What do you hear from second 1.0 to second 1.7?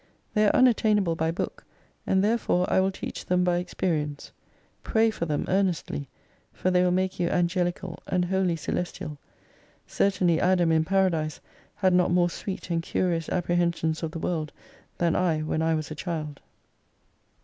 by book,